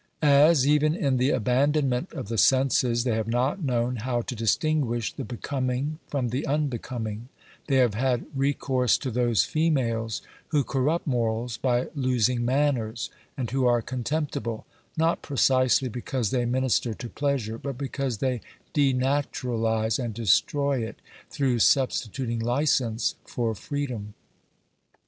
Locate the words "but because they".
17.59-18.41